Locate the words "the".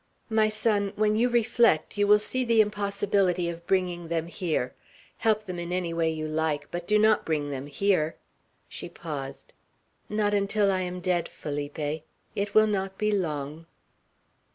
2.43-2.59